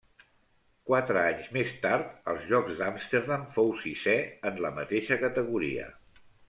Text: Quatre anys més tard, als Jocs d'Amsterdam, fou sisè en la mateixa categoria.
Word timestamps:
Quatre 0.91 1.19
anys 1.23 1.49
més 1.57 1.73
tard, 1.85 2.09
als 2.33 2.49
Jocs 2.53 2.81
d'Amsterdam, 2.81 3.47
fou 3.59 3.73
sisè 3.85 4.19
en 4.53 4.61
la 4.67 4.77
mateixa 4.81 5.25
categoria. 5.29 5.91